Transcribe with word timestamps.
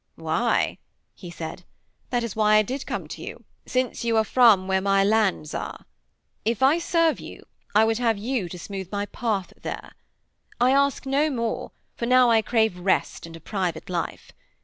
'Why,' 0.15 0.79
he 1.13 1.29
said, 1.29 1.63
'that 2.09 2.23
is 2.23 2.35
why 2.35 2.55
I 2.55 2.63
did 2.63 2.87
come 2.87 3.07
to 3.07 3.21
you, 3.21 3.43
since 3.67 4.03
you 4.03 4.17
are 4.17 4.23
from 4.23 4.67
where 4.67 4.81
my 4.81 5.03
lands 5.03 5.53
are. 5.53 5.85
If 6.43 6.63
I 6.63 6.79
serve 6.79 7.19
you, 7.19 7.45
I 7.75 7.85
would 7.85 7.99
have 7.99 8.17
you 8.17 8.49
to 8.49 8.57
smooth 8.57 8.91
my 8.91 9.05
path 9.05 9.53
there. 9.61 9.91
I 10.59 10.71
ask 10.71 11.05
no 11.05 11.29
more, 11.29 11.69
for 11.93 12.07
now 12.07 12.31
I 12.31 12.41
crave 12.41 12.79
rest 12.79 13.27
and 13.27 13.35
a 13.35 13.39
private 13.39 13.91
life. 13.91 14.31